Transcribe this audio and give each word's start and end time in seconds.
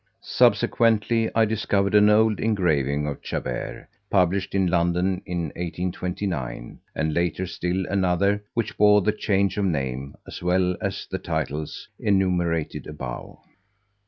Subsequently 0.23 1.29
I 1.35 1.45
discovered 1.45 1.93
an 1.93 2.09
old 2.09 2.39
engraving 2.39 3.05
of 3.05 3.21
Chabert, 3.21 3.85
published 4.09 4.55
in 4.55 4.65
London 4.65 5.21
in 5.27 5.49
1829, 5.55 6.79
and 6.95 7.13
later 7.13 7.45
still 7.45 7.85
another 7.85 8.43
which 8.55 8.79
bore 8.79 9.03
the 9.03 9.11
change 9.11 9.57
of 9.57 9.65
name, 9.65 10.15
as 10.25 10.41
well 10.41 10.75
as 10.81 11.05
the 11.11 11.19
titles 11.19 11.87
enumerated 11.99 12.87
above. 12.87 13.37